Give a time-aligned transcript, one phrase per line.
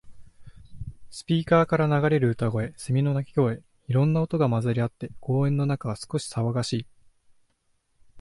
[1.11, 3.61] スピーカーから流れる歌声、セミの鳴き声。
[3.87, 6.85] いろんな音が混ざり合って、公園の中は少し騒がしい。